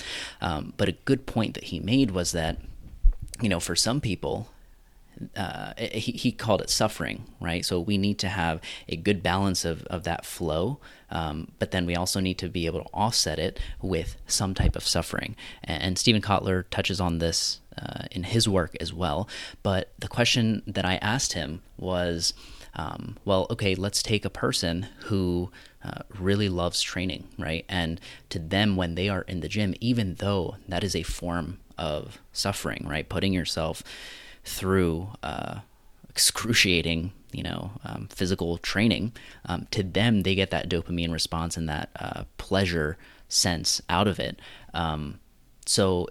Um, 0.42 0.74
but 0.78 0.90
a 0.90 0.94
good 0.94 1.26
point 1.26 1.54
that 1.54 1.66
he 1.66 1.80
made 1.80 2.12
was 2.12 2.32
that 2.34 2.58
you 3.42 3.50
know, 3.50 3.60
for 3.60 3.76
some 3.76 4.00
people, 4.00 4.48
uh, 5.36 5.74
he, 5.78 6.14
he 6.14 6.32
called 6.32 6.62
it 6.62 6.70
suffering, 6.70 7.26
right? 7.40 7.66
So 7.66 7.80
we 7.80 7.98
need 7.98 8.18
to 8.20 8.30
have 8.30 8.62
a 8.88 8.96
good 8.96 9.22
balance 9.22 9.64
of, 9.66 9.84
of 9.86 10.04
that 10.04 10.26
flow, 10.26 10.80
um, 11.10 11.52
but 11.60 11.72
then 11.72 11.86
we 11.86 11.96
also 11.96 12.20
need 12.20 12.38
to 12.40 12.50
be 12.50 12.66
able 12.66 12.84
to 12.84 12.90
offset 12.94 13.40
it 13.40 13.60
with 13.82 14.18
some 14.28 14.54
type 14.54 14.76
of 14.76 14.88
suffering. 14.88 15.36
And, 15.64 15.84
and 15.84 16.00
Steven 16.00 16.22
Kotler 16.22 16.66
touches 16.70 17.00
on 17.00 17.20
this 17.20 17.60
uh, 17.78 18.06
in 18.12 18.24
his 18.24 18.48
work 18.48 18.76
as 18.80 18.94
well. 18.94 19.28
But 19.62 19.92
the 20.00 20.08
question 20.08 20.64
that 20.68 20.86
I 20.86 20.96
asked 20.98 21.34
him 21.34 21.62
was, 21.78 22.34
um, 22.76 23.18
well, 23.24 23.48
okay, 23.52 23.76
let's 23.76 24.02
take 24.02 24.26
a 24.26 24.30
person 24.30 24.88
who 25.06 25.52
uh, 25.84 26.02
really 26.18 26.50
loves 26.50 26.82
training, 26.82 27.28
right? 27.38 27.66
And 27.70 28.02
to 28.30 28.40
them, 28.40 28.76
when 28.76 28.96
they 28.96 29.10
are 29.10 29.22
in 29.22 29.42
the 29.42 29.50
gym, 29.50 29.76
even 29.80 30.16
though 30.16 30.58
that 30.68 30.84
is 30.84 30.96
a 30.96 31.04
form 31.04 31.60
of 31.78 32.20
suffering, 32.32 32.86
right? 32.88 33.08
Putting 33.08 33.34
yourself 33.34 33.84
through 34.44 35.10
uh, 35.22 35.60
excruciating, 36.10 37.12
you 37.32 37.44
know, 37.44 37.72
um, 37.84 38.08
physical 38.12 38.58
training. 38.58 39.14
Um, 39.46 39.68
to 39.72 39.84
them, 39.84 40.24
they 40.24 40.36
get 40.36 40.52
that 40.52 40.70
dopamine 40.70 41.12
response 41.12 41.58
and 41.58 41.68
that 41.70 41.90
uh, 42.00 42.24
pleasure 42.38 42.98
sense 43.28 43.82
out 43.90 44.08
of 44.08 44.20
it. 44.20 44.40
Um, 44.74 45.20
so, 45.66 46.08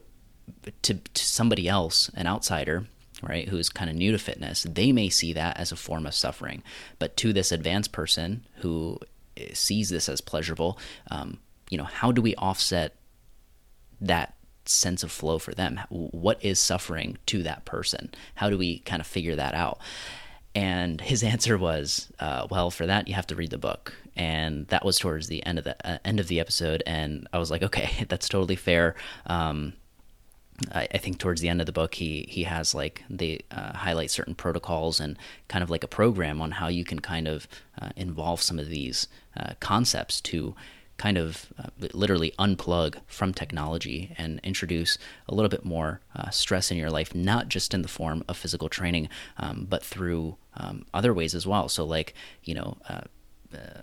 to, 0.83 0.95
to 0.95 1.25
somebody 1.25 1.69
else, 1.69 2.11
an 2.15 2.27
outsider, 2.27 2.87
right, 3.23 3.49
who's 3.49 3.69
kind 3.69 3.91
of 3.91 3.97
new 3.97 4.13
to 4.13 4.19
fitness, 4.19 4.67
they 4.69 4.93
may 4.93 5.09
see 5.09 5.33
that 5.33 5.57
as 5.57 5.73
a 5.73 5.77
form 5.77 6.07
of 6.07 6.15
suffering. 6.15 6.63
But 6.99 7.17
to 7.19 7.33
this 7.33 7.53
advanced 7.53 7.93
person 7.93 8.45
who 8.57 8.99
eh, 9.37 9.51
sees 9.55 9.91
this 9.91 10.09
as 10.09 10.21
pleasurable, 10.21 10.79
um, 11.11 11.39
you 11.71 11.79
know, 11.79 11.85
how 11.85 12.13
do 12.13 12.21
we 12.21 12.35
offset 12.37 12.97
that 14.01 14.35
sense 14.65 15.03
of 15.03 15.11
flow 15.11 15.39
for 15.39 15.55
them? 15.55 15.81
What 15.89 16.45
is 16.45 16.59
suffering 16.59 17.19
to 17.27 17.43
that 17.43 17.65
person? 17.65 18.11
How 18.35 18.51
do 18.51 18.59
we 18.59 18.81
kind 18.81 19.01
of 19.01 19.07
figure 19.07 19.37
that 19.37 19.55
out? 19.55 19.79
And 20.55 21.01
his 21.01 21.23
answer 21.33 21.57
was, 21.57 22.11
uh, 22.19 22.47
"Well, 22.51 22.71
for 22.71 22.87
that 22.87 23.09
you 23.09 23.15
have 23.15 23.27
to 23.29 23.37
read 23.37 23.51
the 23.51 23.59
book." 23.59 23.95
And 24.15 24.67
that 24.69 24.85
was 24.85 24.99
towards 24.99 25.29
the 25.29 25.45
end 25.47 25.59
of 25.59 25.65
the 25.65 25.77
uh, 25.89 25.99
end 26.05 26.21
of 26.21 26.29
the 26.29 26.41
episode, 26.41 26.83
and 26.87 27.27
I 27.33 27.39
was 27.39 27.51
like, 27.51 27.63
"Okay, 27.63 28.05
that's 28.09 28.29
totally 28.29 28.57
fair." 28.57 28.95
Um, 29.27 29.75
I, 30.73 30.89
I, 30.93 30.99
think 30.99 31.19
towards 31.19 31.41
the 31.41 31.49
end 31.49 31.61
of 31.61 31.67
the 31.67 31.73
book, 31.73 31.95
he 31.95 32.27
he 32.29 32.45
has 32.45 32.75
like 32.75 33.03
they 33.09 33.41
uh, 33.51 33.77
highlight 33.77 34.11
certain 34.11 34.35
protocols 34.35 35.01
and 35.01 35.19
kind 35.49 35.63
of 35.63 35.71
like 35.71 35.85
a 35.85 35.89
program 35.89 36.41
on 36.41 36.53
how 36.53 36.69
you 36.69 36.85
can 36.85 37.01
kind 37.01 37.29
of 37.29 37.49
uh, 37.81 37.91
involve 37.97 38.43
some 38.43 38.59
of 38.59 38.69
these 38.69 39.09
uh, 39.37 39.55
concepts 39.61 40.21
to 40.21 40.55
kind 40.99 41.19
of 41.19 41.53
uh, 41.59 41.69
literally 41.93 42.33
unplug 42.39 42.97
from 43.07 43.33
technology 43.35 44.15
and 44.19 44.39
introduce 44.45 44.99
a 45.29 45.35
little 45.35 45.49
bit 45.49 45.65
more 45.65 46.01
uh, 46.15 46.31
stress 46.31 46.71
in 46.71 46.77
your 46.77 46.91
life, 46.91 47.15
not 47.15 47.49
just 47.49 47.75
in 47.75 47.83
the 47.83 47.89
form 47.89 48.23
of 48.29 48.37
physical 48.37 48.69
training, 48.69 49.09
um, 49.39 49.67
but 49.69 49.83
through 49.83 50.37
um, 50.55 50.85
other 50.95 51.13
ways 51.13 51.35
as 51.35 51.47
well. 51.47 51.69
So, 51.69 51.85
like, 51.85 52.15
you 52.45 52.55
know, 52.55 52.77
uh, 52.89 53.01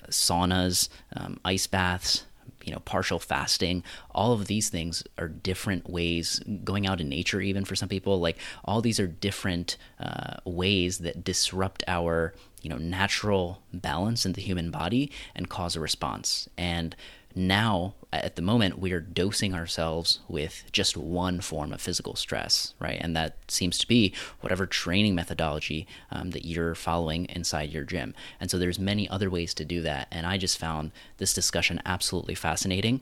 saunas, 0.09 0.87
um, 1.15 1.39
ice 1.43 1.67
baths, 1.67 2.23
you 2.63 2.71
know 2.71 2.79
partial 2.79 3.19
fasting. 3.19 3.83
All 4.11 4.33
of 4.33 4.47
these 4.47 4.69
things 4.69 5.03
are 5.17 5.27
different 5.27 5.89
ways 5.89 6.41
going 6.63 6.87
out 6.87 7.01
in 7.01 7.09
nature 7.09 7.41
even 7.41 7.65
for 7.65 7.75
some 7.75 7.89
people 7.89 8.19
like 8.19 8.37
all 8.65 8.81
these 8.81 8.99
are 8.99 9.07
different 9.07 9.77
uh, 9.99 10.37
ways 10.45 10.99
that 10.99 11.23
disrupt 11.23 11.83
our 11.87 12.33
you 12.61 12.69
know 12.69 12.77
natural 12.77 13.61
balance 13.73 14.25
in 14.25 14.33
the 14.33 14.41
human 14.41 14.71
body 14.71 15.11
and 15.35 15.49
cause 15.49 15.75
a 15.75 15.79
response. 15.79 16.49
And 16.57 16.95
now 17.35 17.93
at 18.11 18.35
the 18.35 18.41
moment 18.41 18.79
we 18.79 18.91
are 18.91 18.99
dosing 18.99 19.53
ourselves 19.53 20.19
with 20.27 20.63
just 20.71 20.97
one 20.97 21.39
form 21.39 21.71
of 21.71 21.79
physical 21.81 22.15
stress 22.15 22.73
right? 22.79 22.97
And 22.99 23.15
that 23.15 23.37
seems 23.47 23.77
to 23.79 23.87
be 23.87 24.13
whatever 24.41 24.65
training 24.65 25.15
methodology 25.15 25.87
um, 26.11 26.31
that 26.31 26.45
you're 26.45 26.75
following 26.75 27.25
inside 27.25 27.69
your 27.69 27.83
gym. 27.83 28.15
And 28.39 28.49
so 28.49 28.57
there's 28.57 28.79
many 28.79 29.07
other 29.09 29.29
ways 29.29 29.53
to 29.55 29.65
do 29.65 29.81
that. 29.81 30.07
And 30.11 30.25
i 30.25 30.37
just 30.37 30.57
found 30.57 30.91
this 31.17 31.33
discussion 31.33 31.81
absolutely 31.85 32.35
fascinating. 32.35 33.01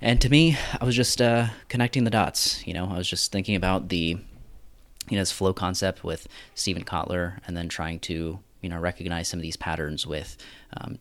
And 0.00 0.20
to 0.20 0.28
me 0.28 0.56
i 0.80 0.84
was 0.84 0.96
just 0.96 1.20
uh, 1.20 1.48
connecting 1.68 2.04
the 2.04 2.10
dots 2.10 2.64
you 2.66 2.74
know? 2.74 2.88
I 2.90 2.98
was 2.98 3.08
just 3.08 3.32
thinking 3.32 3.56
about 3.56 3.88
the 3.88 4.18
you 5.10 5.16
know 5.16 5.22
this 5.22 5.32
flow 5.32 5.52
concept 5.52 6.02
with 6.04 6.26
steven 6.54 6.84
kotler 6.84 7.38
and 7.46 7.56
then 7.56 7.68
trying 7.68 7.98
to 8.00 8.38
you 8.64 8.70
know 8.70 8.78
recognize 8.78 9.28
some 9.28 9.38
of 9.38 9.42
these 9.42 9.56
patterns 9.56 10.06
with 10.06 10.36
um, 10.78 10.98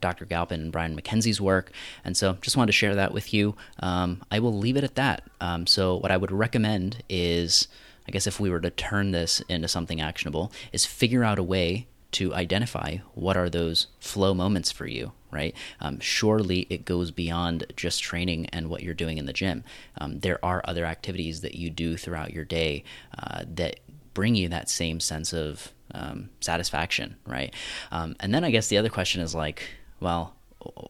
Dr. 0.00 0.26
Galpin 0.26 0.60
and 0.60 0.72
Brian 0.72 0.94
MacKenzie's 0.94 1.40
work, 1.40 1.70
and 2.04 2.16
so 2.16 2.36
just 2.40 2.56
wanted 2.56 2.66
to 2.66 2.72
share 2.72 2.94
that 2.96 3.14
with 3.14 3.32
you. 3.32 3.54
Um, 3.78 4.22
I 4.30 4.40
will 4.40 4.52
leave 4.52 4.76
it 4.76 4.84
at 4.84 4.96
that. 4.96 5.22
Um, 5.40 5.66
so 5.66 5.96
what 5.96 6.10
I 6.10 6.16
would 6.16 6.32
recommend 6.32 7.02
is, 7.08 7.68
I 8.06 8.10
guess 8.10 8.26
if 8.26 8.40
we 8.40 8.50
were 8.50 8.60
to 8.60 8.70
turn 8.70 9.12
this 9.12 9.40
into 9.48 9.68
something 9.68 10.00
actionable, 10.00 10.52
is 10.72 10.84
figure 10.84 11.24
out 11.24 11.38
a 11.38 11.42
way 11.42 11.86
to 12.14 12.32
identify 12.32 12.98
what 13.14 13.36
are 13.36 13.50
those 13.50 13.88
flow 13.98 14.34
moments 14.34 14.70
for 14.70 14.86
you 14.86 15.10
right 15.32 15.54
um, 15.80 15.98
surely 15.98 16.64
it 16.70 16.84
goes 16.84 17.10
beyond 17.10 17.66
just 17.76 18.02
training 18.02 18.46
and 18.52 18.70
what 18.70 18.84
you're 18.84 18.94
doing 18.94 19.18
in 19.18 19.26
the 19.26 19.32
gym 19.32 19.64
um, 19.98 20.20
there 20.20 20.42
are 20.44 20.62
other 20.64 20.84
activities 20.84 21.40
that 21.40 21.56
you 21.56 21.68
do 21.68 21.96
throughout 21.96 22.32
your 22.32 22.44
day 22.44 22.84
uh, 23.18 23.42
that 23.46 23.80
bring 24.14 24.34
you 24.34 24.48
that 24.48 24.70
same 24.70 25.00
sense 25.00 25.32
of 25.32 25.72
um, 25.92 26.30
satisfaction, 26.40 27.16
right? 27.26 27.54
Um, 27.90 28.16
and 28.20 28.32
then 28.34 28.44
I 28.44 28.50
guess 28.50 28.68
the 28.68 28.78
other 28.78 28.88
question 28.88 29.20
is 29.20 29.34
like, 29.34 29.62
well, 30.00 30.34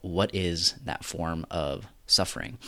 what 0.03 0.35
is 0.35 0.75
that 0.85 1.05
form 1.05 1.47
of 1.51 1.87
suffering? 2.07 2.59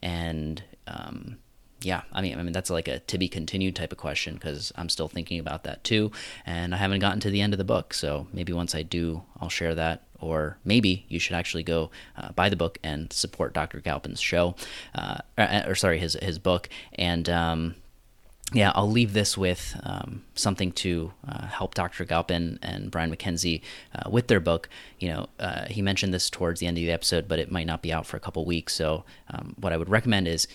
And 0.00 0.62
um, 0.86 1.38
yeah, 1.84 2.02
I 2.12 2.22
mean, 2.22 2.38
I 2.38 2.42
mean 2.42 2.52
that's 2.52 2.70
like 2.70 2.88
a 2.88 3.00
to 3.00 3.18
be 3.18 3.28
continued 3.28 3.76
type 3.76 3.92
of 3.92 3.98
question 3.98 4.34
because 4.34 4.72
I'm 4.76 4.88
still 4.88 5.08
thinking 5.08 5.38
about 5.38 5.64
that 5.64 5.82
too, 5.84 6.12
and 6.46 6.74
I 6.74 6.78
haven't 6.78 7.00
gotten 7.00 7.20
to 7.20 7.30
the 7.30 7.40
end 7.40 7.54
of 7.54 7.58
the 7.58 7.64
book. 7.64 7.94
So 7.94 8.26
maybe 8.32 8.52
once 8.52 8.74
I 8.74 8.82
do, 8.82 9.22
I'll 9.40 9.48
share 9.48 9.74
that. 9.74 10.04
Or 10.20 10.56
maybe 10.64 11.04
you 11.08 11.18
should 11.18 11.34
actually 11.34 11.64
go 11.64 11.90
uh, 12.16 12.30
buy 12.30 12.48
the 12.48 12.54
book 12.54 12.78
and 12.84 13.12
support 13.12 13.52
Dr. 13.52 13.80
Galpin's 13.80 14.20
show, 14.20 14.54
uh, 14.94 15.18
or, 15.36 15.70
or, 15.70 15.74
sorry, 15.74 15.98
his 15.98 16.16
his 16.22 16.38
book, 16.38 16.68
and 16.94 17.28
um, 17.28 17.74
yeah, 18.52 18.72
I'll 18.74 18.90
leave 18.90 19.12
this 19.12 19.36
with 19.36 19.78
um, 19.82 20.22
something 20.34 20.72
to 20.72 21.12
uh, 21.26 21.46
help 21.46 21.74
Dr. 21.74 22.04
Galpin 22.04 22.58
and 22.62 22.90
Brian 22.90 23.14
MacKenzie 23.14 23.62
uh, 23.94 24.10
with 24.10 24.28
their 24.28 24.40
book. 24.40 24.68
You 24.98 25.08
know, 25.08 25.28
uh, 25.38 25.66
he 25.66 25.82
mentioned 25.82 26.12
this 26.12 26.28
towards 26.28 26.60
the 26.60 26.66
end 26.66 26.76
of 26.76 26.82
the 26.82 26.92
episode, 26.92 27.28
but 27.28 27.38
it 27.38 27.50
might 27.50 27.66
not 27.66 27.82
be 27.82 27.92
out 27.92 28.06
for 28.06 28.16
a 28.16 28.20
couple 28.20 28.44
weeks. 28.44 28.74
So, 28.74 29.04
um, 29.30 29.54
what 29.58 29.72
I 29.72 29.76
would 29.76 29.88
recommend 29.88 30.28
is 30.28 30.46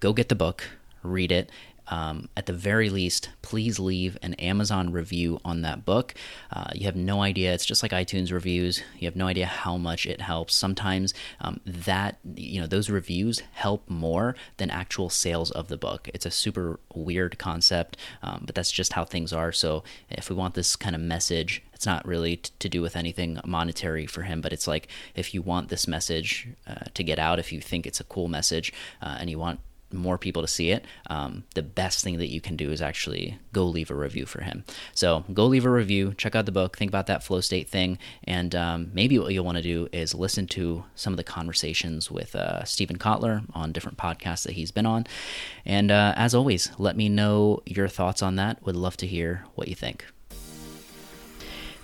go 0.00 0.12
get 0.12 0.28
the 0.28 0.34
book, 0.34 0.64
read 1.02 1.32
it, 1.32 1.50
um, 1.90 2.28
at 2.36 2.46
the 2.46 2.52
very 2.52 2.88
least, 2.88 3.28
please 3.42 3.78
leave 3.78 4.16
an 4.22 4.34
Amazon 4.34 4.92
review 4.92 5.40
on 5.44 5.62
that 5.62 5.84
book. 5.84 6.14
Uh, 6.50 6.70
you 6.74 6.86
have 6.86 6.96
no 6.96 7.20
idea. 7.22 7.52
It's 7.52 7.66
just 7.66 7.82
like 7.82 7.92
iTunes 7.92 8.32
reviews. 8.32 8.82
You 8.98 9.06
have 9.06 9.16
no 9.16 9.26
idea 9.26 9.46
how 9.46 9.76
much 9.76 10.06
it 10.06 10.20
helps. 10.20 10.54
Sometimes 10.54 11.12
um, 11.40 11.60
that 11.66 12.18
you 12.34 12.60
know 12.60 12.66
those 12.66 12.88
reviews 12.88 13.42
help 13.52 13.88
more 13.90 14.36
than 14.56 14.70
actual 14.70 15.10
sales 15.10 15.50
of 15.50 15.68
the 15.68 15.76
book. 15.76 16.08
It's 16.14 16.26
a 16.26 16.30
super 16.30 16.78
weird 16.94 17.38
concept, 17.38 17.96
um, 18.22 18.44
but 18.46 18.54
that's 18.54 18.72
just 18.72 18.92
how 18.92 19.04
things 19.04 19.32
are. 19.32 19.52
So 19.52 19.82
if 20.08 20.30
we 20.30 20.36
want 20.36 20.54
this 20.54 20.76
kind 20.76 20.94
of 20.94 21.02
message 21.02 21.62
it's 21.80 21.86
not 21.86 22.06
really 22.06 22.36
t- 22.36 22.50
to 22.58 22.68
do 22.68 22.82
with 22.82 22.94
anything 22.94 23.40
monetary 23.42 24.04
for 24.04 24.20
him, 24.20 24.42
but 24.42 24.52
it's 24.52 24.66
like 24.66 24.86
if 25.14 25.32
you 25.32 25.40
want 25.40 25.70
this 25.70 25.88
message 25.88 26.46
uh, 26.66 26.84
to 26.92 27.02
get 27.02 27.18
out, 27.18 27.38
if 27.38 27.54
you 27.54 27.60
think 27.62 27.86
it's 27.86 28.00
a 28.00 28.04
cool 28.04 28.28
message, 28.28 28.70
uh, 29.00 29.16
and 29.18 29.30
you 29.30 29.38
want 29.38 29.60
more 29.92 30.18
people 30.18 30.42
to 30.42 30.48
see 30.48 30.70
it, 30.70 30.84
um, 31.08 31.44
the 31.54 31.62
best 31.62 32.02
thing 32.04 32.18
that 32.18 32.28
you 32.28 32.40
can 32.40 32.56
do 32.56 32.70
is 32.70 32.82
actually 32.82 33.38
go 33.52 33.64
leave 33.64 33.90
a 33.90 33.94
review 33.94 34.26
for 34.26 34.42
him. 34.42 34.64
So 34.94 35.24
go 35.32 35.46
leave 35.46 35.64
a 35.64 35.70
review, 35.70 36.14
check 36.14 36.34
out 36.34 36.46
the 36.46 36.52
book, 36.52 36.76
think 36.76 36.90
about 36.90 37.06
that 37.06 37.22
flow 37.22 37.40
state 37.40 37.68
thing, 37.68 37.98
and 38.24 38.54
um, 38.54 38.90
maybe 38.92 39.18
what 39.18 39.32
you'll 39.32 39.44
want 39.44 39.56
to 39.56 39.62
do 39.62 39.88
is 39.92 40.14
listen 40.14 40.46
to 40.48 40.84
some 40.94 41.12
of 41.12 41.16
the 41.16 41.24
conversations 41.24 42.10
with 42.10 42.34
uh, 42.34 42.64
Steven 42.64 42.98
Kotler 42.98 43.44
on 43.54 43.72
different 43.72 43.98
podcasts 43.98 44.44
that 44.44 44.52
he's 44.52 44.70
been 44.70 44.86
on. 44.86 45.06
And 45.64 45.90
uh, 45.90 46.14
as 46.16 46.34
always, 46.34 46.70
let 46.78 46.96
me 46.96 47.08
know 47.08 47.62
your 47.66 47.88
thoughts 47.88 48.22
on 48.22 48.36
that. 48.36 48.64
Would 48.64 48.76
love 48.76 48.96
to 48.98 49.06
hear 49.06 49.44
what 49.54 49.68
you 49.68 49.74
think. 49.74 50.04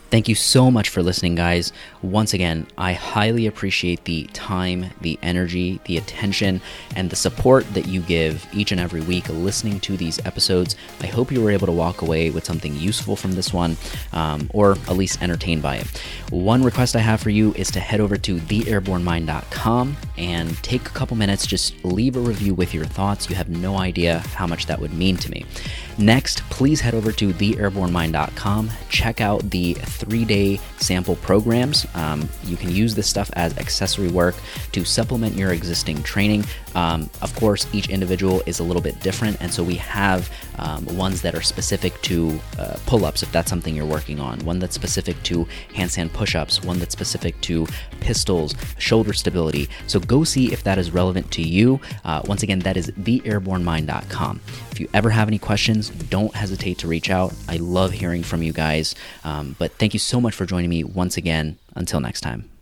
Thank 0.08 0.28
you 0.28 0.36
so 0.36 0.70
much 0.70 0.88
for 0.88 1.02
listening, 1.02 1.34
guys. 1.34 1.72
Once 2.00 2.32
again, 2.32 2.68
I 2.78 2.92
highly 2.92 3.48
appreciate 3.48 4.04
the 4.04 4.24
time, 4.32 4.86
the 5.00 5.18
energy, 5.20 5.80
the 5.86 5.96
attention, 5.96 6.60
and 6.94 7.10
the 7.10 7.16
support 7.16 7.66
that 7.74 7.88
you 7.88 8.02
give 8.02 8.46
each 8.52 8.70
and 8.70 8.80
every 8.80 9.00
week 9.00 9.28
listening 9.28 9.80
to 9.80 9.96
these 9.96 10.24
episodes. 10.24 10.76
I 11.00 11.06
hope 11.06 11.32
you 11.32 11.42
were 11.42 11.50
able 11.50 11.66
to 11.66 11.72
walk 11.72 12.02
away 12.02 12.30
with 12.30 12.44
something 12.44 12.76
useful 12.76 13.16
from 13.16 13.32
this 13.32 13.52
one, 13.52 13.76
um, 14.12 14.48
or 14.54 14.72
at 14.72 14.96
least 14.96 15.22
entertained 15.22 15.62
by 15.62 15.76
it. 15.76 15.86
One 16.30 16.62
request 16.62 16.94
I 16.94 17.00
have 17.00 17.20
for 17.20 17.30
you 17.30 17.52
is 17.54 17.72
to 17.72 17.80
head 17.80 18.00
over 18.00 18.16
to 18.16 18.36
theairbornemind.com 18.36 19.96
and 20.18 20.62
take 20.62 20.86
a 20.86 20.90
couple 20.90 21.16
minutes, 21.16 21.46
just 21.48 21.84
leave 21.84 22.14
a 22.14 22.20
review 22.20 22.54
with 22.54 22.72
your 22.72 22.84
thoughts. 22.84 23.28
You 23.28 23.34
have 23.34 23.48
no 23.48 23.76
idea 23.76 24.20
how 24.20 24.46
much 24.46 24.66
that 24.66 24.80
would 24.80 24.94
mean 24.94 25.16
to 25.16 25.30
me. 25.32 25.44
Next, 25.98 26.42
please 26.50 26.80
head 26.80 26.94
over 26.94 27.10
to 27.12 27.32
theairbornemind.com, 27.32 28.70
check 28.90 29.20
out 29.22 29.50
the 29.50 29.74
three 29.74 30.24
day 30.24 30.60
sample 30.78 31.16
programs. 31.16 31.86
Um, 31.94 32.28
you 32.44 32.56
can 32.56 32.70
use 32.70 32.94
this 32.94 33.08
stuff 33.08 33.30
as 33.32 33.56
accessory 33.56 34.08
work 34.08 34.34
to 34.72 34.84
supplement 34.84 35.36
your 35.36 35.52
existing 35.52 36.02
training. 36.02 36.44
Um, 36.76 37.08
of 37.22 37.34
course, 37.34 37.66
each 37.72 37.88
individual 37.88 38.42
is 38.44 38.60
a 38.60 38.62
little 38.62 38.82
bit 38.82 39.00
different, 39.00 39.38
and 39.40 39.52
so 39.52 39.64
we 39.64 39.76
have 39.76 40.30
um, 40.58 40.84
ones 40.96 41.22
that 41.22 41.34
are 41.34 41.40
specific 41.40 42.00
to 42.02 42.38
uh, 42.58 42.76
pull 42.84 43.06
ups 43.06 43.22
if 43.22 43.32
that's 43.32 43.48
something 43.48 43.74
you're 43.74 43.86
working 43.86 44.20
on, 44.20 44.38
one 44.40 44.58
that's 44.58 44.74
specific 44.74 45.20
to 45.24 45.46
handstand 45.74 46.12
push 46.12 46.34
ups, 46.34 46.62
one 46.62 46.78
that's 46.78 46.92
specific 46.92 47.40
to 47.40 47.66
pistols, 48.00 48.54
shoulder 48.78 49.14
stability. 49.14 49.68
So 49.86 49.98
go 49.98 50.22
see 50.22 50.52
if 50.52 50.62
that 50.64 50.78
is 50.78 50.90
relevant 50.90 51.30
to 51.32 51.42
you. 51.42 51.80
Uh, 52.04 52.20
once 52.26 52.42
again, 52.42 52.58
that 52.60 52.76
is 52.76 52.90
theairbornemind.com. 52.90 54.40
If 54.70 54.78
you 54.78 54.88
ever 54.92 55.08
have 55.08 55.28
any 55.28 55.38
questions, 55.38 55.88
don't 55.88 56.34
hesitate 56.34 56.78
to 56.78 56.88
reach 56.88 57.08
out. 57.08 57.32
I 57.48 57.56
love 57.56 57.92
hearing 57.92 58.22
from 58.22 58.42
you 58.42 58.52
guys. 58.52 58.94
Um, 59.24 59.56
but 59.58 59.72
thank 59.78 59.94
you 59.94 59.98
so 59.98 60.20
much 60.20 60.34
for 60.34 60.44
joining 60.44 60.68
me 60.68 60.84
once 60.84 61.16
again. 61.16 61.56
Until 61.74 62.00
next 62.00 62.22
time. 62.22 62.55